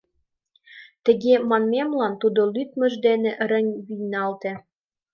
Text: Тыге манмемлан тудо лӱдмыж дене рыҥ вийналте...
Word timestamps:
Тыге 1.05 1.33
манмемлан 1.49 2.13
тудо 2.21 2.41
лӱдмыж 2.53 2.93
дене 3.05 3.31
рыҥ 3.49 3.65
вийналте... 3.87 4.53